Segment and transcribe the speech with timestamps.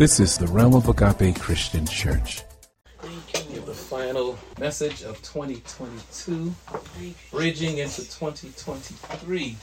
[0.00, 2.40] This is the Realm of Agape Christian Church.
[3.34, 6.54] Give the final message of 2022,
[7.30, 9.56] bridging into 2023.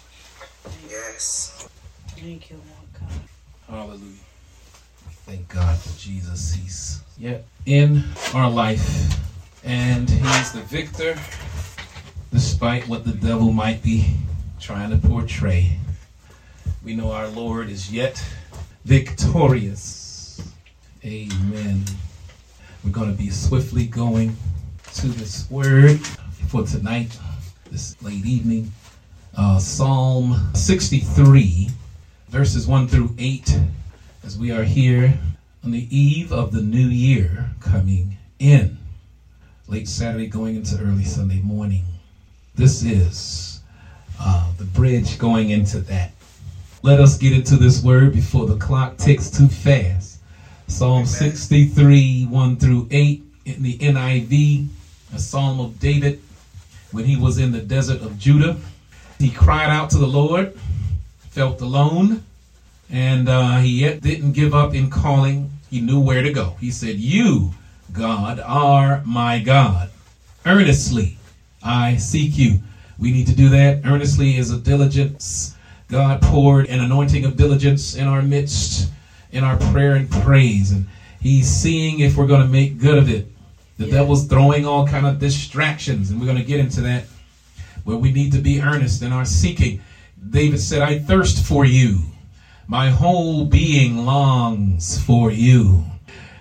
[0.88, 1.68] Yes.
[2.10, 3.20] Thank you, Lord God.
[3.68, 4.14] Hallelujah.
[5.26, 6.54] Thank God for Jesus.
[6.54, 8.04] He's yet in
[8.36, 9.20] our life,
[9.64, 11.18] and He's the victor,
[12.32, 14.14] despite what the devil might be
[14.60, 15.80] trying to portray.
[16.84, 18.24] We know our Lord is yet
[18.86, 20.07] victorious.
[21.08, 21.86] Amen.
[22.84, 24.36] We're going to be swiftly going
[24.96, 26.02] to this word
[26.50, 27.18] for tonight,
[27.72, 28.74] this late evening.
[29.38, 31.70] Uh, Psalm 63,
[32.28, 33.58] verses 1 through 8,
[34.26, 35.18] as we are here
[35.64, 38.78] on the eve of the new year coming in.
[39.70, 41.86] Late Saturday going into early Sunday morning.
[42.56, 43.62] This is
[44.20, 46.12] uh, the bridge going into that.
[46.84, 50.07] Let us get into this word before the clock ticks too fast.
[50.68, 54.68] Psalm 63, 1 through 8 in the NIV,
[55.14, 56.22] a psalm of David
[56.92, 58.58] when he was in the desert of Judah.
[59.18, 60.60] He cried out to the Lord,
[61.30, 62.24] felt alone,
[62.90, 65.50] and uh, he yet didn't give up in calling.
[65.70, 66.58] He knew where to go.
[66.60, 67.54] He said, You,
[67.94, 69.90] God, are my God.
[70.46, 71.18] Earnestly
[71.64, 72.60] I seek you.
[73.00, 73.82] We need to do that.
[73.86, 75.56] Earnestly is a diligence.
[75.88, 78.92] God poured an anointing of diligence in our midst
[79.32, 80.72] in our prayer and praise.
[80.72, 80.88] And
[81.20, 83.28] he's seeing if we're going to make good of it.
[83.78, 83.94] The yeah.
[83.94, 87.06] devil's throwing all kind of distractions, and we're going to get into that.
[87.84, 89.82] Where we need to be earnest in our seeking.
[90.30, 92.02] David said, I thirst for you.
[92.68, 95.86] My whole being longs for you.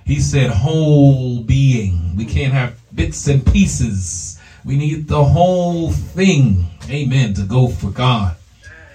[0.05, 2.17] He said, whole being.
[2.17, 4.41] We can't have bits and pieces.
[4.65, 8.37] We need the whole thing, amen, to go for God.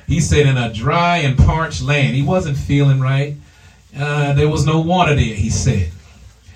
[0.08, 2.16] He said, in a dry and parched land.
[2.16, 3.38] He wasn't feeling right.
[3.98, 5.92] Uh, there was no water there, he said.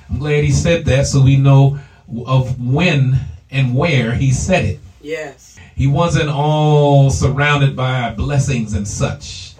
[0.09, 1.79] I'm glad he said that so we know
[2.25, 3.19] of when
[3.51, 4.79] and where he said it.
[5.01, 5.57] Yes.
[5.75, 9.55] He wasn't all surrounded by blessings and such.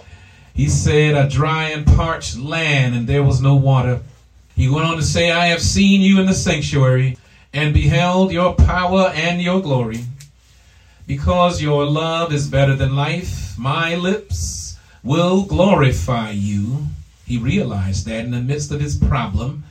[0.53, 4.01] He said, A dry and parched land, and there was no water.
[4.55, 7.17] He went on to say, I have seen you in the sanctuary
[7.53, 10.05] and beheld your power and your glory.
[11.07, 16.87] Because your love is better than life, my lips will glorify you.
[17.25, 19.63] He realized that in the midst of his problem,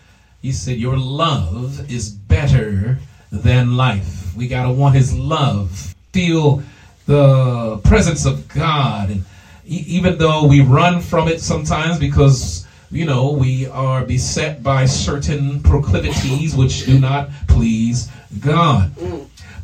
[0.43, 2.99] he said, Your love is better
[3.31, 4.37] than life.
[4.37, 6.63] We got to want his love, feel
[7.07, 9.11] the presence of God.
[9.11, 9.25] And
[9.67, 15.63] even though we run from it sometimes because, you know, we are beset by certain
[15.63, 18.11] proclivities which do not please
[18.41, 18.93] God.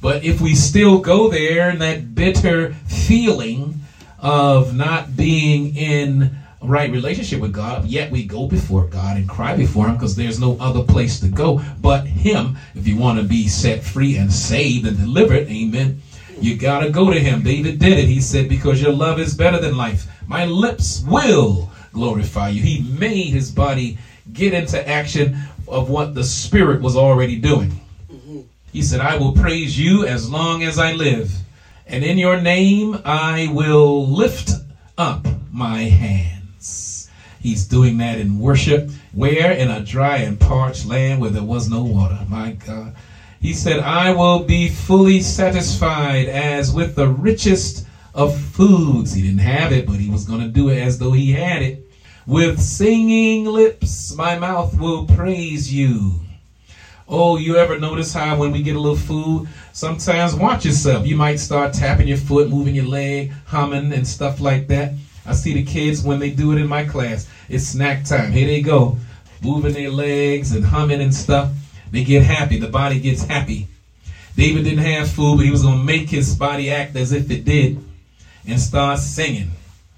[0.01, 3.81] But if we still go there and that bitter feeling
[4.19, 9.57] of not being in right relationship with God, yet we go before God and cry
[9.57, 12.59] before Him because there's no other place to go but Him.
[12.75, 16.03] If you want to be set free and saved and delivered, amen,
[16.41, 17.43] you got to go to Him.
[17.43, 18.07] David did it.
[18.07, 22.63] He said, Because your love is better than life, my lips will glorify you.
[22.63, 23.99] He made His body
[24.33, 27.81] get into action of what the Spirit was already doing.
[28.73, 31.33] He said, I will praise you as long as I live,
[31.89, 34.53] and in your name I will lift
[34.97, 36.40] up my hand.
[37.41, 38.91] He's doing that in worship.
[39.13, 39.53] Where?
[39.53, 42.19] In a dry and parched land where there was no water.
[42.29, 42.95] My God.
[43.41, 49.15] He said, I will be fully satisfied as with the richest of foods.
[49.15, 51.63] He didn't have it, but he was going to do it as though he had
[51.63, 51.91] it.
[52.27, 56.21] With singing lips, my mouth will praise you.
[57.09, 61.07] Oh, you ever notice how when we get a little food, sometimes watch yourself.
[61.07, 64.93] You might start tapping your foot, moving your leg, humming, and stuff like that.
[65.27, 67.29] I see the kids when they do it in my class.
[67.49, 68.33] It's snack time.
[68.33, 68.99] Here they go,
[69.43, 71.53] moving their legs and humming and stuff.
[71.91, 72.59] They get happy.
[72.59, 73.67] The body gets happy.
[74.37, 77.31] David didn't have food, but he was going to make his body act as if
[77.31, 77.83] it did
[78.47, 79.51] and start singing.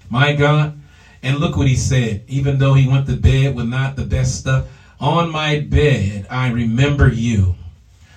[0.09, 0.79] My God.
[1.21, 2.23] And look what he said.
[2.27, 4.65] Even though he went to bed with not the best stuff,
[4.99, 7.55] on my bed I remember you.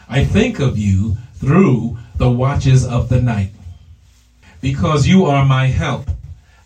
[0.08, 3.50] I think of you through the watches of the night
[4.60, 6.10] because you are my help.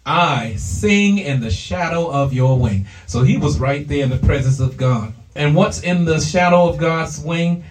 [0.04, 2.86] I sing in the shadow of your wing.
[3.06, 5.12] So he was right there in the presence of God.
[5.34, 7.64] And what's in the shadow of God's wing?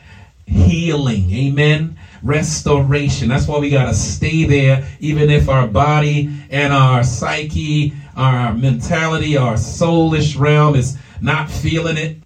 [0.46, 1.32] Healing.
[1.32, 1.98] Amen.
[2.24, 3.30] Restoration.
[3.30, 8.54] That's why we got to stay there, even if our body and our psyche, our
[8.54, 12.18] mentality, our soulish realm is not feeling it.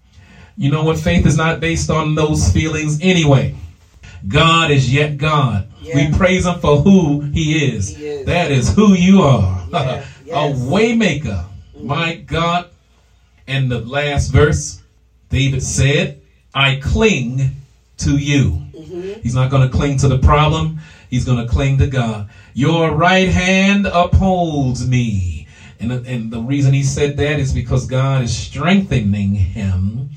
[0.56, 1.00] You know what?
[1.00, 3.56] Faith is not based on those feelings anyway.
[4.28, 5.68] God is yet God.
[5.82, 5.96] Yeah.
[5.96, 7.96] We praise him for who he is.
[7.96, 8.26] he is.
[8.26, 9.53] That is who you are.
[10.26, 10.30] Yes.
[10.30, 11.46] A waymaker.
[11.76, 11.88] Mm-hmm.
[11.88, 12.70] My God.
[13.48, 14.82] And the last verse,
[15.30, 16.22] David said,
[16.54, 17.52] I cling
[17.98, 18.64] to you.
[19.22, 20.80] He's not going to cling to the problem.
[21.10, 22.30] He's going to cling to God.
[22.54, 25.48] Your right hand upholds me.
[25.80, 30.12] And, and the reason he said that is because God is strengthening him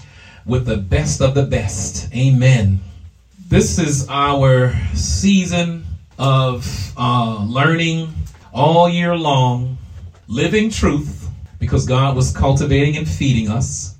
[0.44, 2.14] with the best of the best.
[2.14, 2.80] Amen.
[3.48, 5.84] This is our season
[6.18, 8.12] of uh, learning
[8.56, 9.76] all year long,
[10.28, 13.94] living truth, because God was cultivating and feeding us.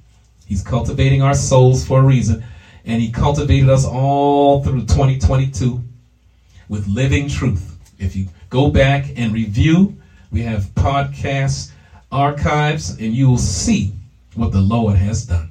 [0.47, 2.43] He's cultivating our souls for a reason.
[2.87, 5.83] And He cultivated us all through 2022
[6.71, 7.77] with living truth.
[7.99, 9.95] If you go back and review,
[10.33, 11.71] we have podcast
[12.11, 13.93] archives, and you will see
[14.35, 15.51] what the Lord has done.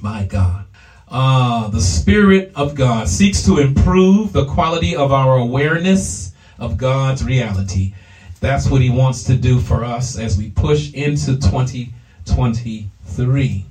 [0.00, 0.64] My God.
[1.08, 7.22] Uh, the Spirit of God seeks to improve the quality of our awareness of God's
[7.22, 7.92] reality.
[8.40, 13.66] That's what He wants to do for us as we push into 2023.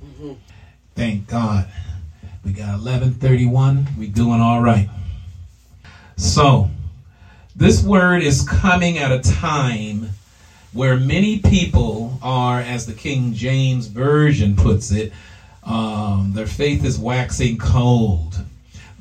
[0.94, 1.68] Thank God.
[2.44, 3.88] We got 1131.
[3.98, 4.88] We doing all right.
[6.16, 6.70] So,
[7.56, 10.10] this word is coming at a time
[10.72, 15.12] where many people are, as the King James Version puts it,
[15.64, 18.44] um, their faith is waxing cold.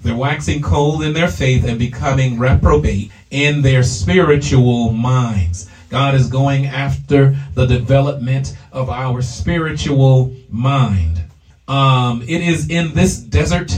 [0.01, 5.69] They're waxing cold in their faith and becoming reprobate in their spiritual minds.
[5.89, 11.21] God is going after the development of our spiritual mind.
[11.67, 13.77] Um, it is in this desert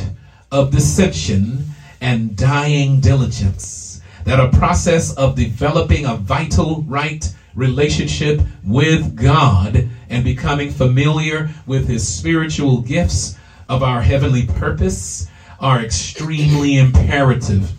[0.51, 1.65] of dissension
[2.01, 10.23] and dying diligence that a process of developing a vital right relationship with God and
[10.23, 13.35] becoming familiar with his spiritual gifts
[13.68, 15.27] of our heavenly purpose
[15.62, 17.72] are extremely imperative.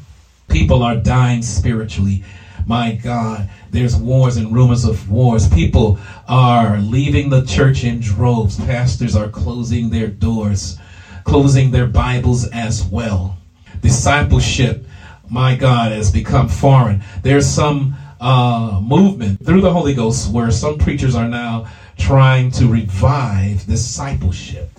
[0.48, 2.22] People are dying spiritually.
[2.64, 5.48] My God, there's wars and rumors of wars.
[5.48, 5.98] People
[6.28, 8.56] are leaving the church in droves.
[8.56, 10.78] Pastors are closing their doors,
[11.24, 13.36] closing their Bibles as well.
[13.80, 14.86] Discipleship,
[15.28, 17.02] my God, has become foreign.
[17.22, 21.66] There's some uh, movement through the Holy Ghost where some preachers are now
[21.98, 24.70] trying to revive discipleship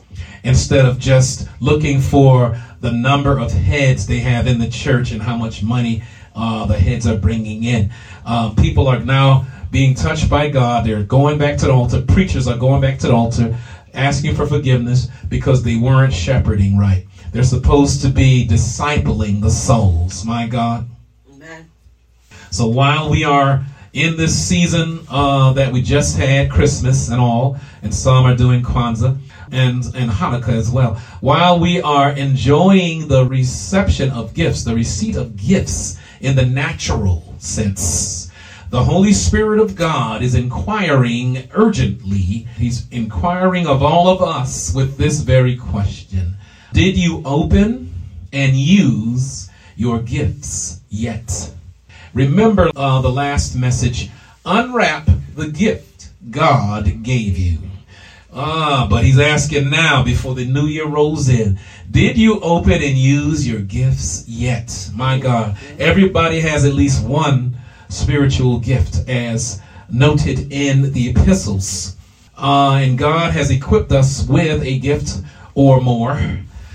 [0.43, 5.21] instead of just looking for the number of heads they have in the church and
[5.21, 6.03] how much money
[6.35, 7.89] uh, the heads are bringing in.
[8.25, 10.83] Uh, people are now being touched by God.
[10.83, 12.01] They're going back to the altar.
[12.01, 13.57] Preachers are going back to the altar
[13.93, 17.07] asking for forgiveness because they weren't shepherding right.
[17.31, 20.25] They're supposed to be discipling the souls.
[20.25, 20.85] My God.
[21.31, 21.69] Amen.
[22.51, 27.57] So while we are in this season uh, that we just had, Christmas and all,
[27.83, 29.17] and some are doing Kwanzaa
[29.51, 35.15] and, and Hanukkah as well, while we are enjoying the reception of gifts, the receipt
[35.15, 38.31] of gifts in the natural sense,
[38.71, 42.47] the Holy Spirit of God is inquiring urgently.
[42.57, 46.33] He's inquiring of all of us with this very question
[46.71, 47.93] Did you open
[48.31, 51.53] and use your gifts yet?
[52.13, 54.11] Remember uh, the last message.
[54.45, 57.57] Unwrap the gift God gave you.
[58.31, 61.57] Ah, but he's asking now before the new year rolls in.
[61.89, 64.91] Did you open and use your gifts yet?
[64.93, 65.57] My God.
[65.79, 67.57] Everybody has at least one
[67.89, 71.95] spiritual gift as noted in the epistles.
[72.37, 75.21] Uh, and God has equipped us with a gift
[75.55, 76.19] or more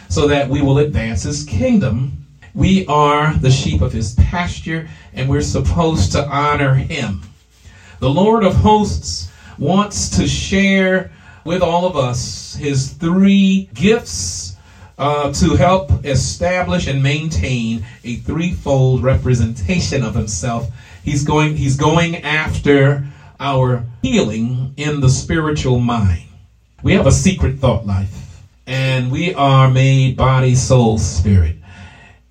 [0.09, 2.18] so that we will advance his kingdom
[2.59, 7.23] we are the sheep of his pasture, and we're supposed to honor him.
[8.00, 11.11] The Lord of hosts wants to share
[11.45, 14.57] with all of us his three gifts
[14.99, 20.69] uh, to help establish and maintain a threefold representation of himself.
[21.03, 23.07] He's going, he's going after
[23.41, 26.29] our healing in the spiritual mind.
[26.83, 31.59] We have a secret thought life, and we are made body, soul, spirit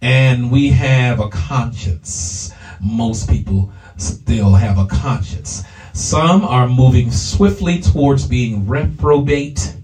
[0.01, 2.51] and we have a conscience.
[2.79, 5.63] Most people still have a conscience.
[5.93, 9.75] Some are moving swiftly towards being reprobate,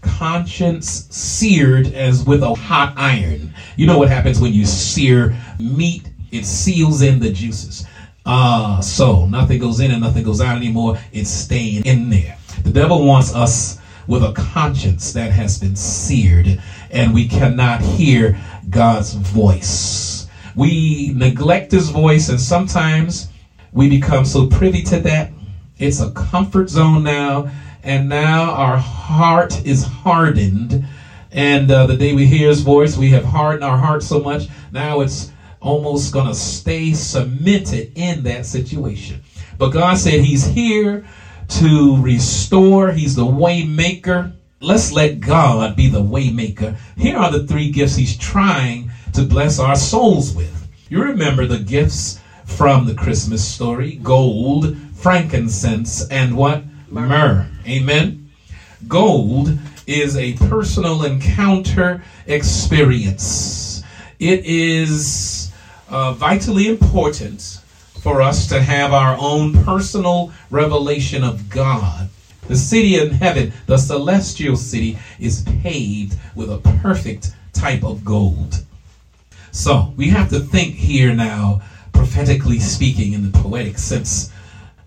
[0.00, 3.52] conscience seared as with a hot iron.
[3.76, 6.08] You know what happens when you sear meat?
[6.30, 7.84] It seals in the juices.
[8.24, 10.96] Ah, uh, so nothing goes in and nothing goes out anymore.
[11.12, 12.38] It's staying in there.
[12.62, 18.38] The devil wants us with a conscience that has been seared, and we cannot hear
[18.70, 20.11] God's voice.
[20.54, 23.28] We neglect his voice, and sometimes
[23.72, 25.32] we become so privy to that.
[25.78, 27.50] It's a comfort zone now,
[27.82, 30.86] and now our heart is hardened.
[31.32, 34.48] And uh, the day we hear his voice, we have hardened our heart so much.
[34.70, 35.30] Now it's
[35.60, 39.22] almost going to stay cemented in that situation.
[39.58, 41.04] But God said he's here
[41.48, 42.90] to restore.
[42.92, 44.32] He's the waymaker.
[44.60, 46.76] let's let God be the waymaker.
[46.96, 48.81] Here are the three gifts he's trying
[49.12, 50.68] to bless our souls with.
[50.88, 56.64] You remember the gifts from the Christmas story gold, frankincense, and what?
[56.90, 57.46] Myrrh.
[57.66, 58.30] Amen.
[58.88, 63.82] Gold is a personal encounter experience.
[64.18, 65.52] It is
[65.88, 67.60] uh, vitally important
[68.00, 72.08] for us to have our own personal revelation of God.
[72.48, 78.64] The city in heaven, the celestial city, is paved with a perfect type of gold.
[79.54, 81.60] So we have to think here now,
[81.92, 84.32] prophetically speaking, in the poetic sense,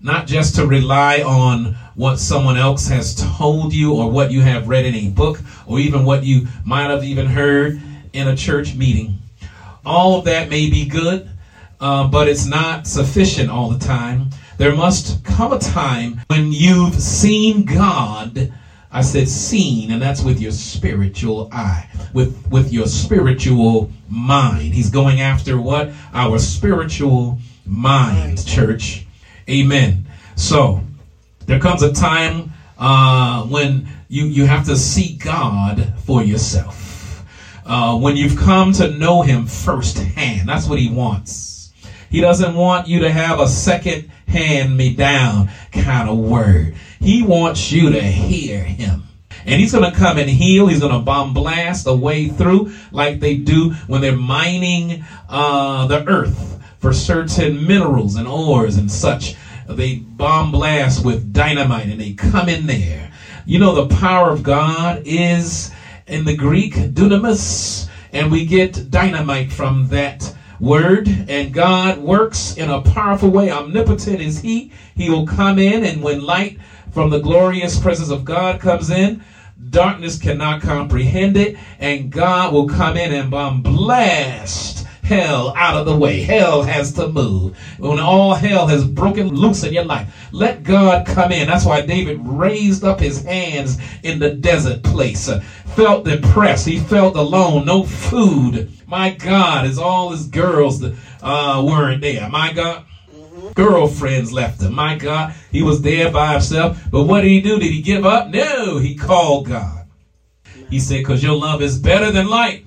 [0.02, 4.68] not just to rely on what someone else has told you or what you have
[4.68, 7.80] read in a book or even what you might have even heard
[8.12, 9.20] in a church meeting.
[9.86, 11.30] All of that may be good,
[11.80, 14.32] uh, but it's not sufficient all the time.
[14.58, 18.52] There must come a time when you've seen God.
[18.96, 24.74] I said seen, and that's with your spiritual eye, with, with your spiritual mind.
[24.74, 25.92] He's going after what?
[26.14, 29.06] Our spiritual mind, church.
[29.50, 30.06] Amen.
[30.38, 30.80] So,
[31.46, 37.26] there comes a time uh, when you, you have to seek God for yourself.
[37.66, 41.74] Uh, when you've come to know Him firsthand, that's what He wants.
[42.10, 46.76] He doesn't want you to have a second hand me down kind of word.
[47.00, 49.04] He wants you to hear him.
[49.46, 50.68] And he's going to come and heal.
[50.68, 55.88] He's going to bomb blast a way through like they do when they're mining uh,
[55.88, 59.36] the earth for certain minerals and ores and such.
[59.68, 63.12] They bomb blast with dynamite and they come in there.
[63.46, 65.70] You know, the power of God is
[66.08, 72.70] in the Greek dunamis, and we get dynamite from that word and God works in
[72.70, 73.52] a powerful way.
[73.52, 74.72] Omnipotent is He.
[74.96, 76.58] He will come in, and when light
[76.96, 79.22] from the glorious presence of God comes in,
[79.70, 85.86] darkness cannot comprehend it, and God will come in and bomb blast hell out of
[85.86, 86.22] the way.
[86.22, 87.58] Hell has to move.
[87.80, 91.48] When all hell has broken loose in your life, let God come in.
[91.48, 95.30] That's why David raised up his hands in the desert place,
[95.76, 96.66] felt depressed.
[96.66, 98.72] He felt alone, no food.
[98.88, 100.82] My God, as all his girls
[101.22, 102.30] uh, weren't there.
[102.30, 102.86] My God.
[103.54, 104.74] Girlfriends left him.
[104.74, 106.82] My God, he was there by himself.
[106.92, 107.60] But what did he do?
[107.60, 108.30] Did he give up?
[108.30, 109.86] No, he called God.
[110.70, 112.66] He said, Because your love is better than light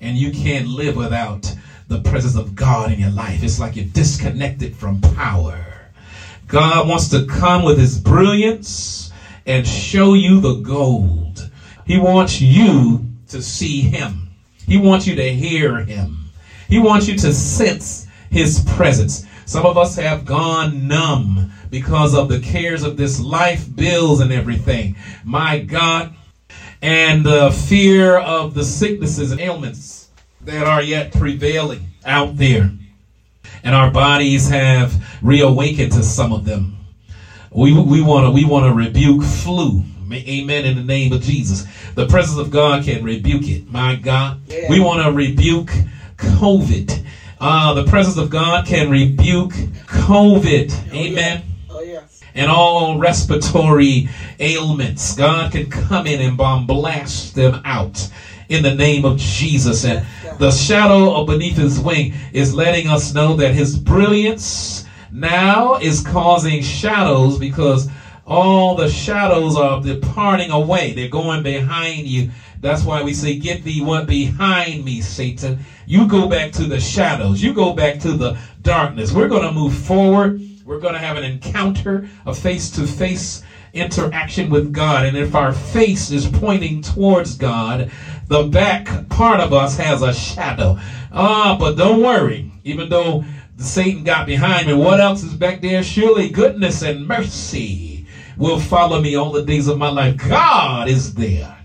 [0.00, 1.52] and you can't live without
[1.88, 3.42] the presence of God in your life.
[3.42, 5.64] It's like you're disconnected from power.
[6.46, 9.12] God wants to come with his brilliance
[9.46, 11.50] and show you the gold.
[11.86, 14.28] He wants you to see him.
[14.66, 16.30] He wants you to hear him.
[16.68, 19.26] He wants you to sense his presence.
[19.48, 24.30] Some of us have gone numb because of the cares of this life, bills, and
[24.30, 24.94] everything.
[25.24, 26.14] My God,
[26.82, 30.10] and the fear of the sicknesses and ailments
[30.42, 32.70] that are yet prevailing out there.
[33.64, 36.76] And our bodies have reawakened to some of them.
[37.50, 39.82] We, we want to we want to rebuke flu.
[40.12, 40.66] Amen.
[40.66, 43.72] In the name of Jesus, the presence of God can rebuke it.
[43.72, 44.68] My God, yeah.
[44.68, 45.70] we want to rebuke
[46.18, 46.97] COVID.
[47.40, 50.72] Uh, the presence of God can rebuke COVID.
[50.92, 51.42] Oh, Amen.
[51.42, 51.48] Yeah
[52.38, 55.16] and all respiratory ailments.
[55.16, 58.08] God can come in and bomb blast them out
[58.48, 59.84] in the name of Jesus.
[59.84, 60.06] And
[60.38, 66.00] the shadow of beneath his wing is letting us know that his brilliance now is
[66.00, 67.88] causing shadows because
[68.28, 70.92] all the shadows are departing away.
[70.92, 72.30] They're going behind you.
[72.60, 75.64] That's why we say, Get thee what behind me, Satan.
[75.86, 77.42] You go back to the shadows.
[77.42, 79.12] You go back to the darkness.
[79.12, 83.40] We're going to move forward we're going to have an encounter, a face to face
[83.72, 85.06] interaction with God.
[85.06, 87.90] And if our face is pointing towards God,
[88.26, 90.78] the back part of us has a shadow.
[91.10, 92.52] Ah, but don't worry.
[92.64, 93.24] Even though
[93.56, 95.82] Satan got behind me, what else is back there?
[95.82, 97.97] Surely goodness and mercy
[98.38, 100.16] will follow me all the days of my life.
[100.16, 101.56] God is there.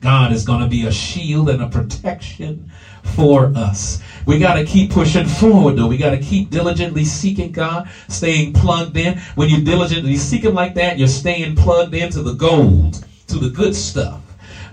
[0.00, 2.68] God is going to be a shield and a protection
[3.02, 3.98] for us.
[4.26, 5.86] We got to keep pushing forward, though.
[5.86, 9.16] We got to keep diligently seeking God, staying plugged in.
[9.36, 13.48] When you diligently seek Him like that, you're staying plugged into the gold, to the
[13.48, 14.20] good stuff.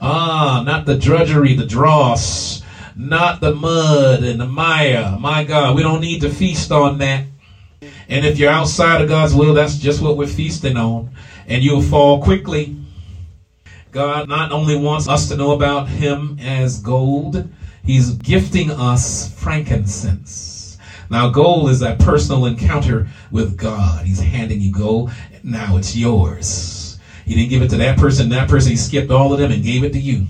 [0.01, 2.59] Ah, not the drudgery, the dross,
[2.95, 5.15] not the mud and the mire.
[5.17, 7.23] My God, we don't need to feast on that.
[8.11, 11.09] And if you're outside of God's will, that's just what we're feasting on.
[11.47, 12.75] And you'll fall quickly.
[13.91, 17.47] God not only wants us to know about Him as gold,
[17.85, 20.77] He's gifting us frankincense.
[21.09, 24.05] Now, gold is that personal encounter with God.
[24.05, 25.11] He's handing you gold.
[25.41, 26.99] Now it's yours.
[27.25, 28.71] He didn't give it to that person, that person.
[28.71, 30.27] He skipped all of them and gave it to you.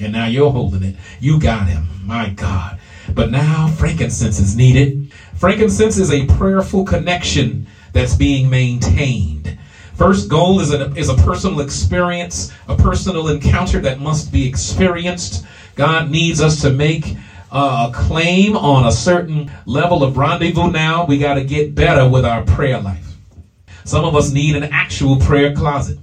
[0.00, 0.96] And now you're holding it.
[1.18, 1.88] You got him.
[2.04, 2.78] My God.
[3.12, 5.03] But now frankincense is needed.
[5.36, 9.58] Frankincense is a prayerful connection that's being maintained.
[9.94, 15.46] First goal is a, is a personal experience, a personal encounter that must be experienced.
[15.76, 17.16] God needs us to make
[17.52, 21.06] uh, a claim on a certain level of rendezvous now.
[21.06, 23.14] We got to get better with our prayer life.
[23.84, 25.98] Some of us need an actual prayer closet.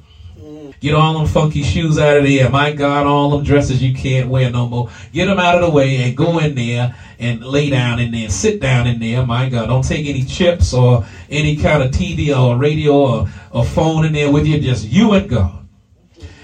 [0.81, 2.49] Get all them funky shoes out of there.
[2.49, 4.89] My God, all them dresses you can't wear no more.
[5.13, 8.29] Get them out of the way and go in there and lay down in there.
[8.29, 9.23] Sit down in there.
[9.23, 13.63] My God, don't take any chips or any kind of TV or radio or, or
[13.63, 14.59] phone in there with you.
[14.59, 15.67] Just you and God.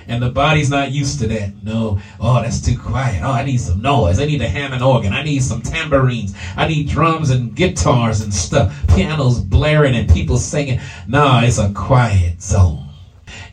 [0.07, 1.63] And the body's not used to that.
[1.63, 1.99] No.
[2.19, 3.23] Oh, that's too quiet.
[3.23, 4.19] Oh, I need some noise.
[4.19, 5.13] I need a Hammond organ.
[5.13, 6.35] I need some tambourines.
[6.55, 8.71] I need drums and guitars and stuff.
[8.89, 10.79] Pianos blaring and people singing.
[11.07, 12.86] No, it's a quiet zone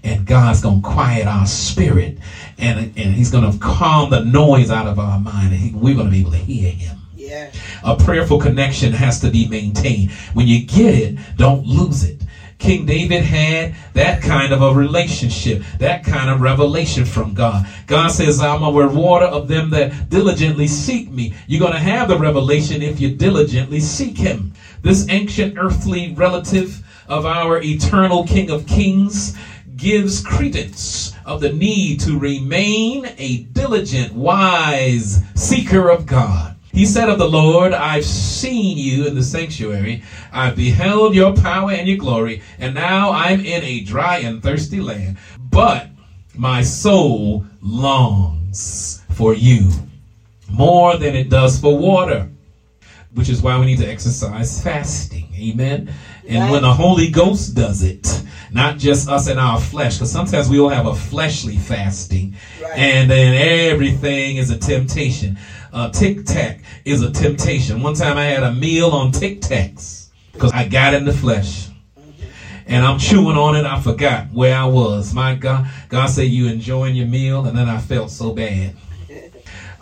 [0.05, 2.19] and God's going to quiet our spirit
[2.59, 5.95] and, and he's going to calm the noise out of our mind and he, we're
[5.95, 6.99] going to be able to hear him.
[7.17, 7.51] Yeah.
[7.83, 10.13] A prayerful connection has to be maintained.
[10.35, 12.23] When you get it, don't lose it.
[12.59, 17.67] King David had that kind of a relationship, that kind of revelation from God.
[17.87, 21.35] God says, I'm a rewarder of them that diligently seek me.
[21.47, 24.53] You're going to have the revelation if you diligently seek him.
[24.83, 29.37] This ancient earthly relative of our eternal King of Kings
[29.77, 36.57] gives credence of the need to remain a diligent, wise seeker of God.
[36.73, 40.03] He said of the Lord, I've seen you in the sanctuary.
[40.33, 44.81] I've beheld your power and your glory, and now I'm in a dry and thirsty
[44.81, 45.17] land.
[45.39, 45.89] But
[46.35, 49.71] my soul longs for you
[50.51, 52.29] more than it does for water,
[53.15, 55.29] which is why we need to exercise fasting.
[55.39, 55.93] Amen.
[56.29, 60.49] And when the Holy Ghost does it, not just us in our flesh, because sometimes
[60.49, 62.79] we all have a fleshly fasting, Right.
[62.79, 63.35] and then
[63.71, 65.39] everything is a temptation.
[65.73, 67.83] Uh, Tic Tac is a temptation.
[67.83, 71.69] One time I had a meal on Tic Tacs because I got in the flesh.
[72.67, 73.67] And I'm chewing on it.
[73.67, 75.13] I forgot where I was.
[75.13, 77.45] My God, God said, You enjoying your meal?
[77.45, 78.75] And then I felt so bad.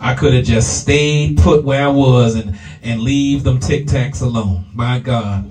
[0.03, 2.51] I could have just stayed put where I was and,
[2.83, 4.65] and leave them Tic Tacs alone.
[4.73, 5.49] My God.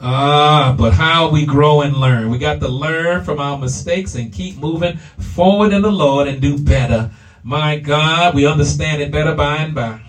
[0.00, 2.28] Ah, but how we grow and learn.
[2.30, 6.40] We got to learn from our mistakes and keep moving forward in the Lord and
[6.40, 7.08] do better.
[7.44, 10.00] My God, we understand it better by and by.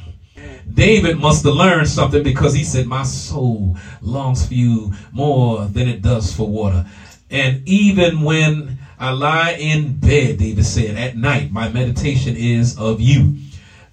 [0.72, 5.88] David must have learned something because he said, My soul longs for you more than
[5.88, 6.84] it does for water.
[7.30, 13.00] And even when I lie in bed, David said, at night, my meditation is of
[13.00, 13.38] you.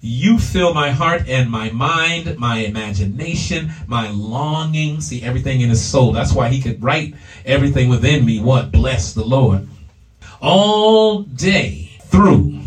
[0.01, 5.01] You fill my heart and my mind, my imagination, my longing.
[5.01, 6.11] See everything in his soul.
[6.11, 8.39] That's why he could write everything within me.
[8.39, 8.71] What?
[8.71, 9.67] Bless the Lord.
[10.39, 12.59] All day through,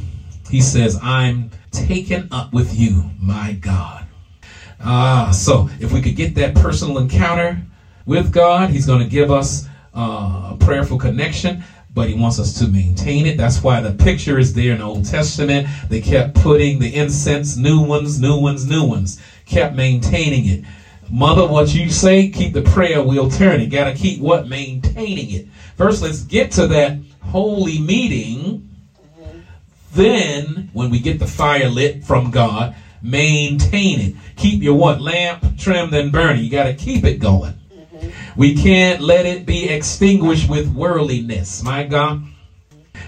[0.49, 4.07] he says, I'm taken up with you, my God.
[4.83, 7.61] Ah, so if we could get that personal encounter
[8.07, 12.67] with God, He's going to give us uh, prayerful connection, but He wants us to
[12.67, 13.37] maintain it.
[13.37, 15.67] That's why the picture is there in the Old Testament.
[15.89, 20.65] They kept putting the incense, new ones, new ones, new ones, kept maintaining it.
[21.11, 23.69] Mother, what you say, keep the prayer wheel turning.
[23.69, 24.47] Got to keep what?
[24.47, 25.49] Maintaining it.
[25.77, 28.69] First, let's get to that holy meeting.
[29.93, 34.15] Then, when we get the fire lit from God, maintain it.
[34.37, 35.01] Keep your what?
[35.01, 36.45] Lamp trimmed and burning.
[36.45, 37.60] You got to keep it going.
[38.41, 41.63] We can't let it be extinguished with worldliness.
[41.63, 42.23] My God.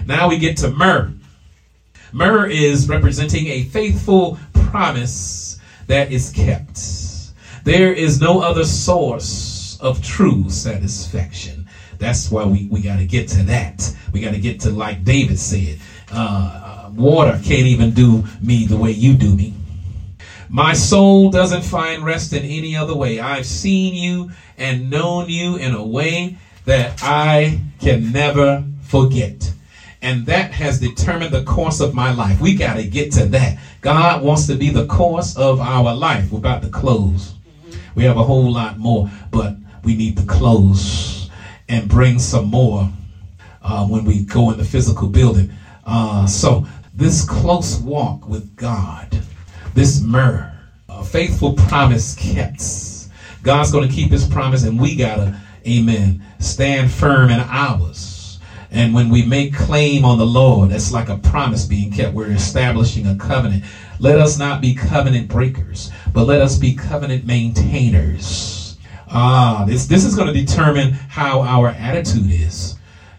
[0.05, 1.11] Now we get to myrrh.
[2.11, 6.79] Myrrh is representing a faithful promise that is kept.
[7.63, 11.67] There is no other source of true satisfaction.
[11.97, 13.91] That's why we, we got to get to that.
[14.11, 15.79] We got to get to, like David said,
[16.11, 19.55] uh, uh, water can't even do me the way you do me.
[20.53, 23.19] My soul doesn't find rest in any other way.
[23.19, 29.51] I've seen you and known you in a way that I can never forget.
[30.03, 32.39] And that has determined the course of my life.
[32.39, 33.57] We got to get to that.
[33.81, 36.31] God wants to be the course of our life.
[36.31, 37.33] We're about to close.
[37.95, 41.31] We have a whole lot more, but we need to close
[41.67, 42.87] and bring some more
[43.63, 45.51] uh, when we go in the physical building.
[45.83, 49.19] Uh, so, this close walk with God,
[49.73, 50.51] this myrrh,
[50.89, 52.63] a faithful promise kept.
[53.43, 58.39] God's going to keep his promise, and we got to, amen, stand firm in ours.
[58.71, 62.13] And when we make claim on the Lord, that's like a promise being kept.
[62.13, 63.63] We're establishing a covenant.
[63.99, 68.77] Let us not be covenant breakers, but let us be covenant maintainers.
[69.09, 72.77] Ah, this, this is going to determine how our attitude is.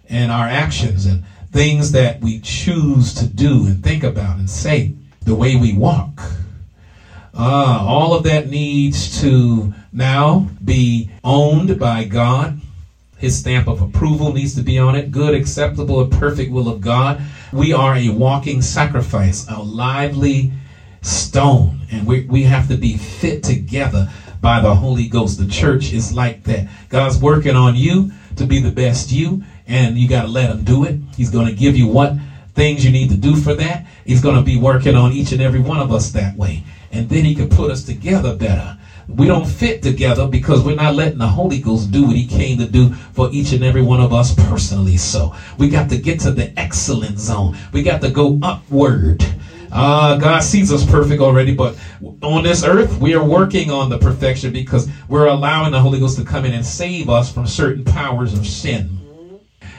[0.09, 4.95] and our actions and things that we choose to do and think about and say,
[5.23, 6.21] the way we walk.
[7.37, 12.61] Uh, all of that needs to now be owned by God.
[13.19, 15.11] His stamp of approval needs to be on it.
[15.11, 17.23] Good, acceptable, and perfect will of God.
[17.53, 20.53] We are a walking sacrifice, a lively
[21.03, 24.09] stone, and we, we have to be fit together
[24.41, 25.39] by the Holy Ghost.
[25.39, 26.69] The church is like that.
[26.89, 30.65] God's working on you to be the best you, and you got to let Him
[30.65, 31.01] do it.
[31.17, 32.15] He's going to give you what
[32.55, 33.87] things you need to do for that.
[34.05, 36.63] He's going to be working on each and every one of us that way,
[36.95, 38.79] and then He can put us together better.
[39.09, 42.59] We don't fit together because we're not letting the Holy Ghost do what He came
[42.59, 44.97] to do for each and every one of us personally.
[44.97, 47.57] So we got to get to the excellent zone.
[47.73, 49.25] We got to go upward.
[49.71, 51.77] Uh, God sees us perfect already, but
[52.23, 56.17] on this earth, we are working on the perfection because we're allowing the Holy Ghost
[56.19, 59.01] to come in and save us from certain powers of sin.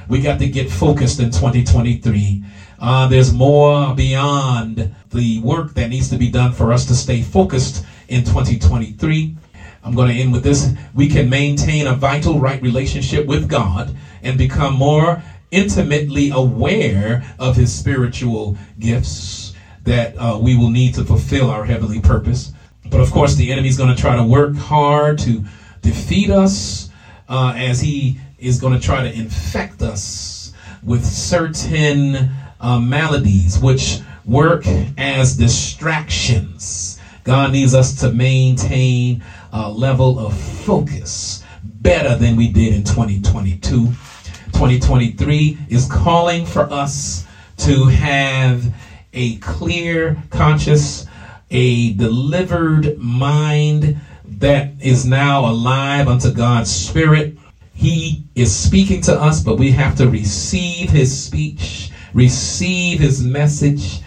[0.09, 2.43] We got to get focused in 2023.
[2.79, 7.21] Uh, there's more beyond the work that needs to be done for us to stay
[7.21, 9.37] focused in 2023.
[9.83, 10.73] I'm going to end with this.
[10.93, 17.55] We can maintain a vital, right relationship with God and become more intimately aware of
[17.55, 19.53] His spiritual gifts
[19.85, 22.51] that uh, we will need to fulfill our heavenly purpose.
[22.89, 25.43] But of course, the enemy is going to try to work hard to
[25.81, 26.89] defeat us
[27.29, 30.51] uh, as he is going to try to infect us
[30.83, 32.29] with certain
[32.65, 34.65] uh, maladies which work
[34.97, 36.99] as distractions.
[37.23, 39.23] God needs us to maintain
[39.53, 43.85] a level of focus better than we did in 2022.
[43.85, 48.73] 2023 is calling for us to have
[49.13, 51.05] a clear conscious,
[51.51, 57.37] a delivered mind that is now alive unto God's Spirit.
[57.75, 63.99] He is speaking to us, but we have to receive His speech, receive His message,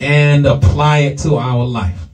[0.00, 2.06] and apply it to our life.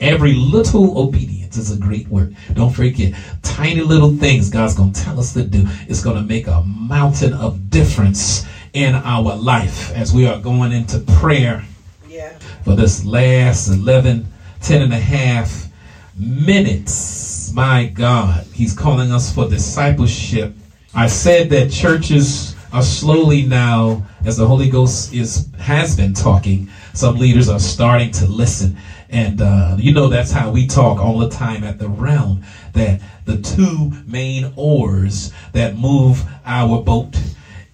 [0.00, 2.30] Every little obedience is a great work.
[2.52, 6.22] Don't forget, tiny little things God's going to tell us to do is going to
[6.22, 11.64] make a mountain of difference in our life as we are going into prayer
[12.08, 12.30] Yeah.
[12.64, 14.26] for this last 11,
[14.60, 15.68] 10 and a half
[16.16, 17.50] minutes.
[17.54, 20.54] My God, He's calling us for discipleship.
[20.94, 26.68] I said that churches are slowly now, as the Holy Ghost is has been talking,
[26.92, 28.76] some leaders are starting to listen.
[29.10, 32.42] And uh, you know that's how we talk all the time at the realm.
[32.74, 37.18] That the two main oars that move our boat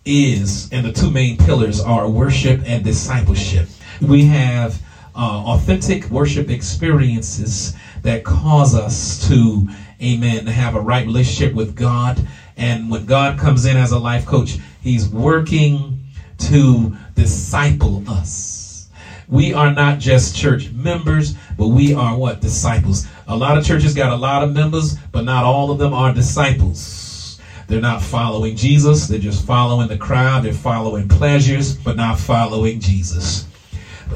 [0.04, 3.68] is, and the two main pillars are worship and discipleship.
[4.00, 4.80] We have
[5.16, 9.68] uh, authentic worship experiences that cause us to,
[10.02, 12.26] amen, to have a right relationship with God.
[12.56, 15.98] And when God comes in as a life coach, He's working
[16.40, 18.90] to disciple us.
[19.28, 22.42] We are not just church members, but we are what?
[22.42, 23.06] Disciples.
[23.26, 26.12] A lot of churches got a lot of members, but not all of them are
[26.12, 27.40] disciples.
[27.66, 29.08] They're not following Jesus.
[29.08, 30.42] They're just following the crowd.
[30.42, 33.46] They're following pleasures, but not following Jesus.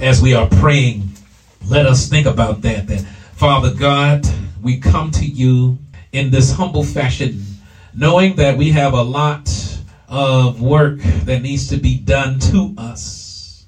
[0.02, 1.08] As we are praying,
[1.66, 2.86] let us think about that.
[2.88, 3.00] That
[3.32, 4.26] Father God,
[4.62, 5.78] we come to you
[6.12, 7.42] in this humble fashion,
[7.94, 9.46] knowing that we have a lot
[10.08, 13.66] of work that needs to be done to us.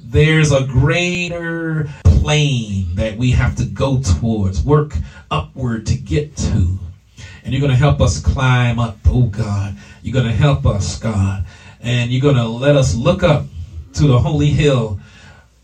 [0.00, 4.94] There's a greater plane that we have to go towards, work
[5.30, 6.78] upward to get to.
[7.44, 9.76] And you're going to help us climb up, oh God.
[10.02, 11.44] You're going to help us, God.
[11.80, 13.46] And you're going to let us look up
[13.94, 15.00] to the holy hill.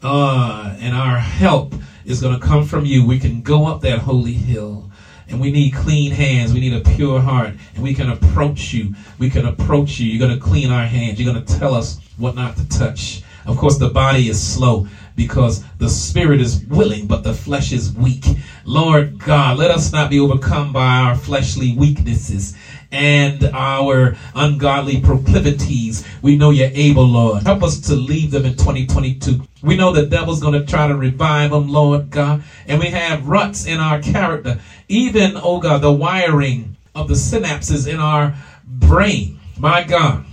[0.02, 3.06] Uh, and our help is going to come from you.
[3.06, 4.90] We can go up that holy hill.
[5.28, 6.52] And we need clean hands.
[6.52, 7.54] We need a pure heart.
[7.74, 8.94] And we can approach you.
[9.18, 10.06] We can approach you.
[10.10, 11.20] You're going to clean our hands.
[11.20, 13.22] You're going to tell us what not to touch.
[13.46, 17.92] Of course, the body is slow because the spirit is willing, but the flesh is
[17.92, 18.24] weak.
[18.64, 22.56] Lord God, let us not be overcome by our fleshly weaknesses
[22.90, 26.06] and our ungodly proclivities.
[26.22, 27.42] We know you're able, Lord.
[27.42, 29.42] Help us to leave them in 2022.
[29.62, 32.42] We know the devil's going to try to revive them, Lord God.
[32.66, 34.60] And we have ruts in our character.
[34.88, 39.38] Even, oh God, the wiring of the synapses in our brain.
[39.58, 40.24] My God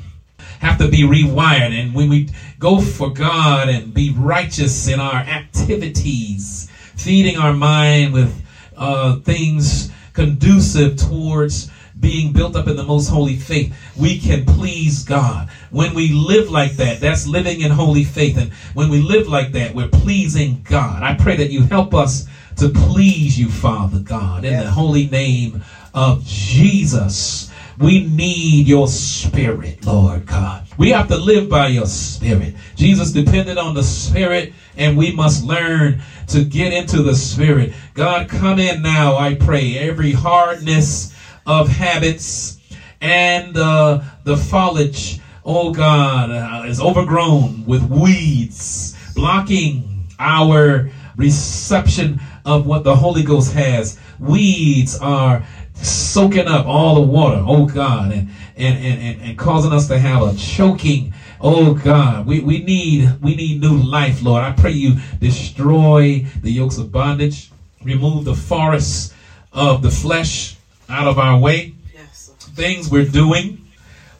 [0.59, 1.77] have to be rewired.
[1.77, 8.13] And when we go for God and be righteous in our activities, feeding our mind
[8.13, 8.41] with
[8.77, 15.03] uh, things conducive towards being built up in the most holy faith, we can please
[15.03, 15.49] God.
[15.69, 18.37] When we live like that, that's living in holy faith.
[18.37, 21.03] And when we live like that, we're pleasing God.
[21.03, 22.27] I pray that you help us
[22.57, 27.51] to please you, Father God, in the holy name of Jesus.
[27.77, 30.65] We need your spirit, Lord God.
[30.77, 32.55] We have to live by your spirit.
[32.75, 37.73] Jesus depended on the spirit, and we must learn to get into the spirit.
[37.93, 39.77] God, come in now, I pray.
[39.77, 41.14] Every hardness
[41.45, 42.59] of habits
[43.01, 52.65] and uh, the foliage, oh God, uh, is overgrown with weeds, blocking our reception of
[52.65, 53.97] what the Holy Ghost has.
[54.19, 59.87] Weeds are soaking up all the water, oh God, and, and, and, and, causing us
[59.87, 61.13] to have a choking.
[61.41, 64.41] Oh God, we, we need we need new life, Lord.
[64.41, 67.51] I pray you destroy the yokes of bondage,
[67.83, 69.13] remove the forests
[69.51, 70.55] of the flesh
[70.89, 71.75] out of our way.
[71.93, 72.31] Yes.
[72.55, 73.65] Things we're doing,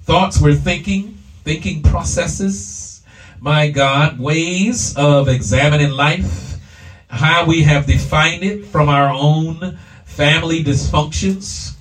[0.03, 3.03] thoughts we're thinking, thinking processes,
[3.39, 6.59] my God, ways of examining life,
[7.07, 11.75] how we have defined it from our own family dysfunctions.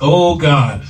[0.00, 0.84] Oh God,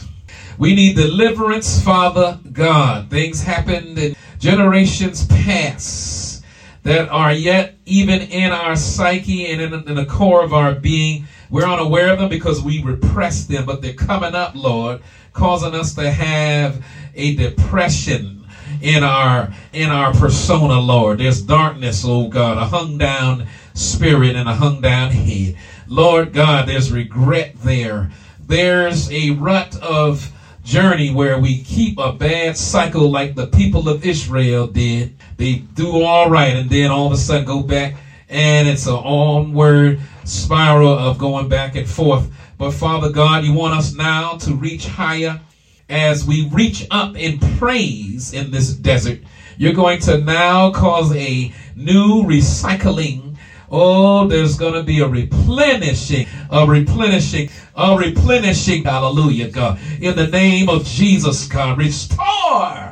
[0.58, 3.10] we need deliverance, Father God.
[3.10, 6.44] Things happened in generations past
[6.82, 11.26] that are yet even in our psyche and in, in the core of our being.
[11.50, 15.00] We're unaware of them because we repress them, but they're coming up, Lord,
[15.34, 16.80] causing us to have
[17.14, 18.46] a depression
[18.82, 21.18] in our in our persona, Lord.
[21.18, 25.54] There's darkness, oh God, a hung down spirit and a hung down head.
[25.88, 28.08] Lord God, there's regret there.
[28.40, 30.30] There's a rut of
[30.64, 35.08] journey where we keep a bad cycle like the people of Israel did.
[35.38, 37.92] They do all right and then all of a sudden go back
[38.28, 42.30] and it's an onward spiral of going back and forth.
[42.58, 45.40] But Father God, you want us now to reach higher
[45.88, 49.20] as we reach up in praise in this desert.
[49.56, 53.36] You're going to now cause a new recycling.
[53.70, 58.84] Oh, there's going to be a replenishing, a replenishing, a replenishing.
[58.84, 59.78] Hallelujah, God.
[60.00, 62.85] In the name of Jesus, God, restore.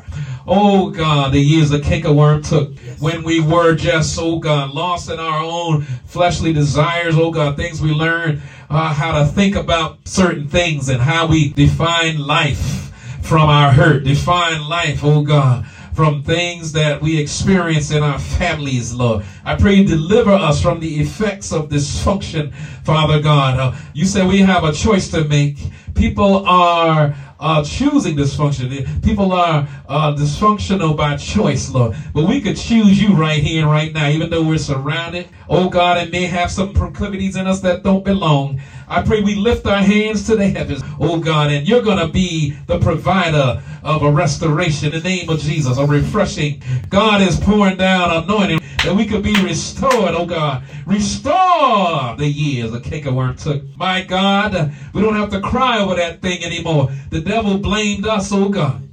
[0.47, 5.19] Oh God, the years the cankerworm took when we were just, oh God, lost in
[5.19, 10.47] our own fleshly desires, oh God, things we learned uh, how to think about certain
[10.47, 16.73] things and how we define life from our hurt, define life, oh God, from things
[16.73, 19.25] that we experience in our families, Lord.
[19.47, 22.53] I pray you deliver us from the effects of dysfunction,
[22.85, 23.59] Father God.
[23.59, 25.57] Uh, you say we have a choice to make.
[25.95, 29.03] People are uh, choosing dysfunction.
[29.03, 31.95] People are uh, dysfunctional by choice, Lord.
[32.15, 35.29] But we could choose you right here and right now, even though we're surrounded.
[35.51, 38.59] Oh God, and may have some proclivities in us that don't belong.
[38.88, 42.09] I pray we lift our hands to the heavens, oh God, and you're going to
[42.09, 46.62] be the provider of a restoration in the name of Jesus, a refreshing.
[46.90, 50.62] God is pouring down anointing that we could be restored, oh God.
[50.87, 53.62] Restore the years the cankerworm took.
[53.77, 56.90] My God, we don't have to cry over that thing anymore.
[57.11, 58.87] The devil blamed us, oh God.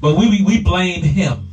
[0.00, 1.48] But we, we blame him.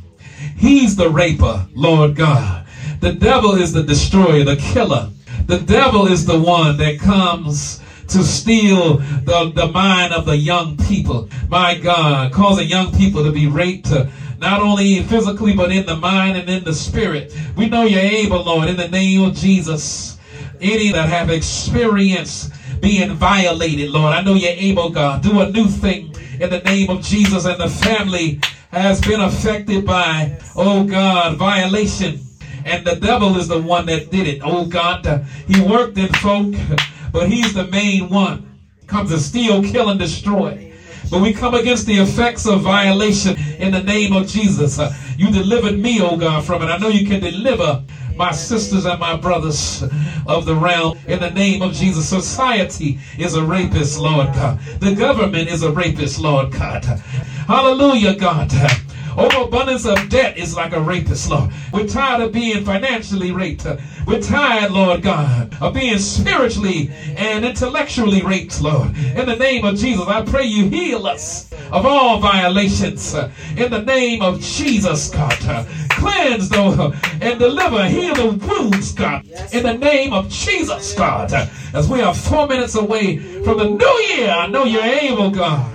[0.56, 2.66] He's the raper, Lord God.
[3.00, 5.10] The devil is the destroyer, the killer.
[5.46, 10.76] The devil is the one that comes to steal the, the mind of the young
[10.76, 11.28] people.
[11.48, 14.06] My God, causing young people to be raped, uh,
[14.38, 17.32] not only physically, but in the mind and in the spirit.
[17.56, 20.18] We know you're able, Lord, in the name of Jesus.
[20.60, 25.22] Any that have experienced being violated, Lord, I know you're able, God.
[25.22, 28.40] Do a new thing in the name of Jesus and the family
[28.72, 32.25] has been affected by, oh God, violation.
[32.66, 34.40] And the devil is the one that did it.
[34.42, 36.52] Oh God, uh, he worked in folk,
[37.12, 38.58] but he's the main one.
[38.88, 40.74] Comes to steal, kill, and destroy.
[41.08, 44.80] But we come against the effects of violation in the name of Jesus.
[44.80, 46.66] Uh, you delivered me, oh God, from it.
[46.66, 47.84] I know you can deliver
[48.16, 49.84] my sisters and my brothers
[50.26, 52.08] of the realm in the name of Jesus.
[52.08, 54.58] Society is a rapist, Lord God.
[54.80, 56.84] The government is a rapist, Lord God.
[57.46, 58.52] Hallelujah, God.
[59.16, 61.50] Overabundance of debt is like a rapist, Lord.
[61.72, 63.66] We're tired of being financially raped.
[64.06, 68.96] We're tired, Lord God, of being spiritually and intellectually raped, Lord.
[68.96, 73.14] In the name of Jesus, I pray you heal us of all violations.
[73.56, 75.66] In the name of Jesus, God.
[75.90, 79.26] Cleanse, though, and deliver, heal the wounds, God.
[79.52, 81.32] In the name of Jesus, God.
[81.72, 85.72] As we are four minutes away from the new year, I know you're able, God.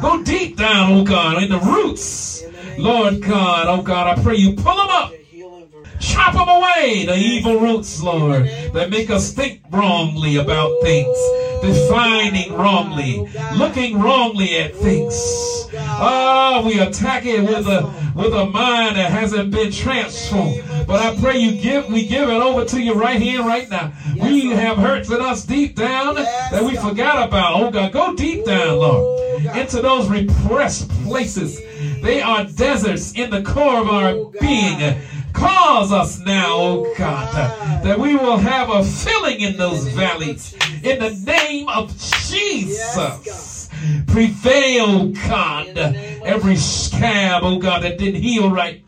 [0.00, 2.42] Go deep down, oh God, in the roots
[2.78, 5.12] Lord God, oh God, I pray you pull them up.
[6.00, 11.16] Chop them away, the evil roots, Lord, that make us think wrongly about things,
[11.62, 15.14] defining wrongly, looking wrongly at things.
[15.74, 20.62] Oh, we attack it with a with a mind that hasn't been transformed.
[20.86, 23.92] But I pray you give we give it over to you right here, right now.
[24.20, 27.60] We have hurts in us deep down that we forgot about.
[27.60, 28.41] Oh God, go deep.
[29.54, 31.60] Into those repressed places.
[32.02, 35.00] They are deserts in the core of our being.
[35.32, 37.34] Cause us now, oh God,
[37.82, 40.54] that we will have a filling in those valleys.
[40.82, 41.96] In the name of
[42.28, 43.68] Jesus.
[44.06, 45.76] Prevail, oh, God.
[45.76, 48.84] Every scab, oh God, that didn't heal right.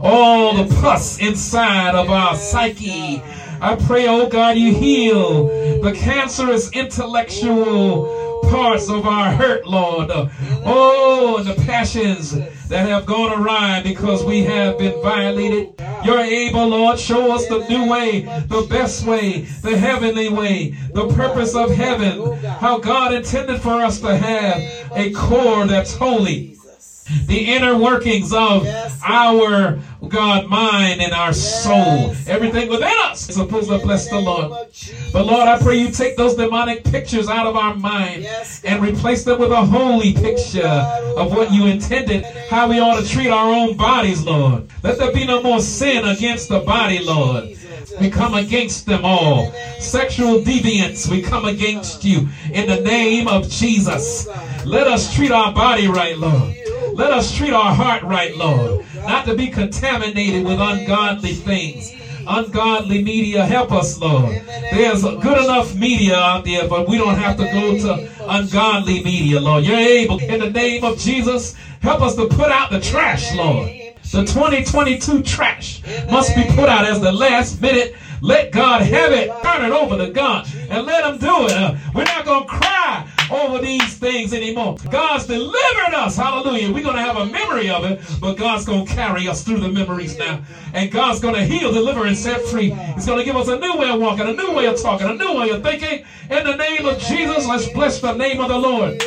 [0.00, 3.22] All the pus inside of our psyche.
[3.64, 5.46] I pray, oh God, you heal
[5.80, 10.10] the cancerous intellectual parts of our hurt, Lord.
[10.12, 12.32] Oh, and the passions
[12.68, 15.80] that have gone awry because we have been violated.
[16.04, 16.98] You're able, Lord.
[16.98, 22.36] Show us the new way, the best way, the heavenly way, the purpose of heaven.
[22.44, 24.60] How God intended for us to have
[24.94, 26.54] a core that's holy
[27.26, 32.14] the inner workings of yes, our God mind and our yes, soul.
[32.26, 34.68] Everything within us is supposed to bless the Lord.
[35.12, 38.82] But Lord, I pray you take those demonic pictures out of our mind yes, and
[38.82, 43.06] replace them with a holy picture oh, of what you intended, how we ought to
[43.06, 44.70] treat our own bodies, Lord.
[44.82, 47.56] Let there be no more sin against the body, Lord.
[48.00, 49.52] We come against them all.
[49.78, 54.26] Sexual deviance, we come against you in the name of Jesus.
[54.64, 56.56] Let us treat our body right, Lord.
[56.94, 58.84] Let us treat our heart right, Lord.
[58.94, 61.92] Not to be contaminated with ungodly things.
[62.26, 64.40] Ungodly media, help us, Lord.
[64.70, 69.40] There's good enough media out there, but we don't have to go to ungodly media,
[69.40, 69.64] Lord.
[69.64, 73.68] You're able, in the name of Jesus, help us to put out the trash, Lord.
[74.12, 77.96] The 2022 trash must be put out as the last minute.
[78.20, 79.32] Let God have it.
[79.42, 81.78] Turn it over to God and let Him do it.
[81.92, 82.83] We're not going to cry
[83.30, 84.76] over these things anymore.
[84.90, 86.16] God's delivered us.
[86.16, 86.72] Hallelujah.
[86.72, 89.60] We're going to have a memory of it, but God's going to carry us through
[89.60, 90.42] the memories now.
[90.72, 92.70] And God's going to heal, deliver, and set free.
[92.70, 95.08] He's going to give us a new way of walking, a new way of talking,
[95.08, 96.04] a new way of thinking.
[96.30, 99.02] In the name of Jesus, let's bless the name of the Lord.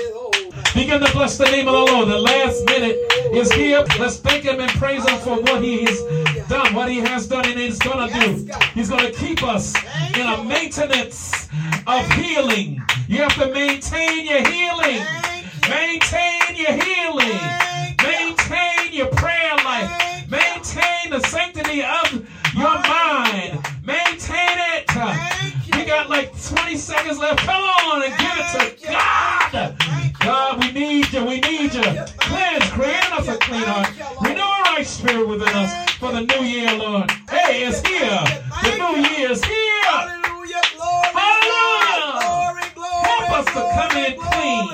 [0.74, 2.08] Begin to bless the name of the Lord.
[2.08, 2.98] The last minute
[3.34, 3.84] is here.
[4.00, 7.46] Let's thank Him and praise Him for what He has done, what He has done,
[7.46, 8.52] and He's going to do.
[8.74, 9.76] He's going to keep us
[10.16, 11.48] in a maintenance
[11.86, 12.82] of healing.
[13.08, 15.02] You have to maintain your healing.
[15.70, 17.40] Maintain your healing.
[18.04, 20.30] Maintain your prayer life.
[20.30, 22.14] Maintain the sanctity of
[22.56, 23.66] your mind.
[23.84, 24.86] Maintain it.
[25.76, 27.40] We got like 20 seconds left.
[27.40, 27.77] Come on
[35.08, 37.10] spirit within us for the new year, Lord.
[37.30, 38.20] Hey, it's here.
[38.64, 39.84] The new year is here.
[41.14, 42.12] Hallelujah.
[42.76, 44.70] Help us to come in clean.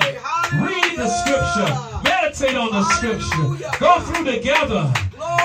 [0.60, 1.70] Read the scripture.
[2.02, 3.78] Meditate on the scripture.
[3.78, 4.92] Go through together.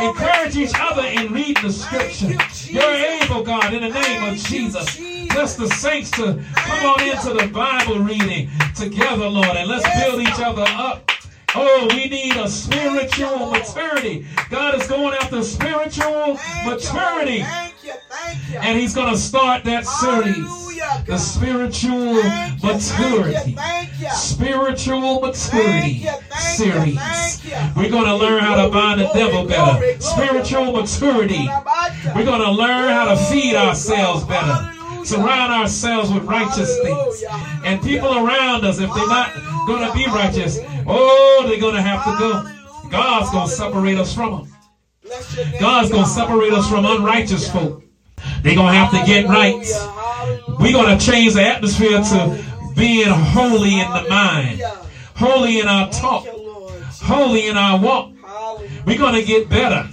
[0.02, 2.36] Encourage each other in reading the scripture.
[2.66, 4.98] You're able, God, in the name of Jesus.
[5.30, 10.22] Bless the saints to come on into the Bible reading together, Lord, and let's build
[10.22, 11.12] each other up.
[11.56, 14.26] Oh, we need a spiritual maturity.
[14.50, 17.44] God is going after spiritual maturity.
[18.56, 20.46] And He's going to start that series.
[21.06, 22.22] The spiritual
[22.64, 23.58] maturity.
[24.12, 26.08] Spiritual maturity
[26.38, 27.00] series.
[27.76, 30.00] We're going to learn how to bind the devil better.
[30.00, 31.50] Spiritual maturity.
[32.16, 37.24] We're going to learn how to feed ourselves better surround ourselves with righteous things.
[37.64, 39.32] And people around us, if they're not
[39.70, 42.90] going to be righteous, oh, they're going to have to go.
[42.90, 44.48] God's going to separate us from them.
[45.60, 47.84] God's going to separate us from unrighteous folk.
[48.42, 49.64] They're going to have to get right.
[50.60, 54.62] We're going to change the atmosphere to being holy in the mind,
[55.16, 56.26] holy in our talk,
[57.02, 58.14] holy in our walk.
[58.86, 59.88] We're going to get better.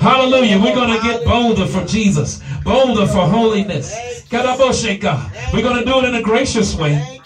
[0.00, 0.58] Hallelujah.
[0.58, 3.94] We're going to get bolder for Jesus, bolder for holiness.
[4.30, 7.17] We're going to do it in a gracious way.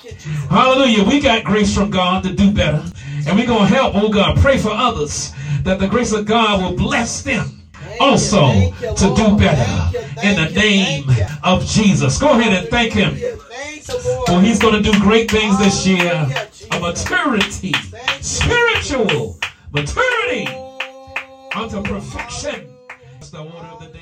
[0.49, 1.05] Hallelujah.
[1.05, 2.85] We got grace from God to do better.
[3.27, 5.33] And we're going to help, oh God, pray for others
[5.63, 7.63] that the grace of God will bless them
[8.01, 11.05] also to do better in the name
[11.43, 12.19] of Jesus.
[12.19, 13.17] Go ahead and thank Him.
[14.27, 16.27] For He's going to do great things this year.
[16.73, 17.75] A maturity,
[18.21, 19.39] spiritual
[19.73, 20.47] maturity
[21.55, 22.69] unto perfection.
[23.13, 24.02] That's the order of the day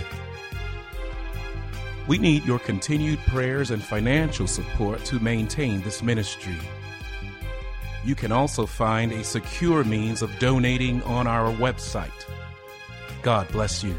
[2.06, 6.58] We need your continued prayers and financial support to maintain this ministry.
[8.06, 12.12] You can also find a secure means of donating on our website.
[13.22, 13.96] God bless you.